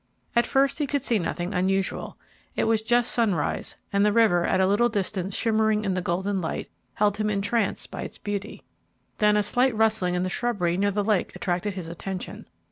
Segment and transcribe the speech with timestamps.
[0.35, 2.17] At first he could see nothing unusual.
[2.55, 6.41] It was just sunrise, and the river, at a little distance shimmering in the golden
[6.41, 8.63] light, held him entranced by its beauty.
[9.19, 12.47] Then a slight rustling in the shrubbery near the lake attracted his attention.